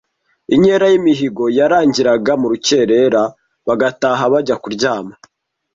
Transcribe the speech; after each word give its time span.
Inkera 0.55 0.85
y’imihigo 0.91 1.43
yarangiraga 1.57 2.31
mu 2.41 2.47
rukerera 2.51 3.23
bagataha 3.67 4.23
bajya 4.33 4.55
kuryama 4.63 5.13